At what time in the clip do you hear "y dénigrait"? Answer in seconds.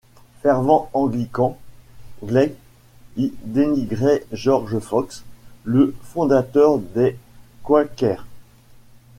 3.17-4.25